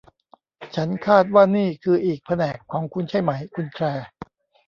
[0.75, 4.07] ฉันคาดว่านี่คืออีกแผนกของคุณใช่ไหมคุณแคลร์